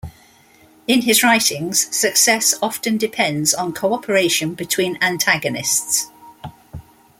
[0.87, 6.07] In his writings, success often depends on cooperation between antagonists.